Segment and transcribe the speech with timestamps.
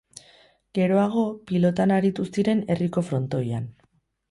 [0.77, 3.71] Geroago, pilotan aritu ziren herriko frontoian.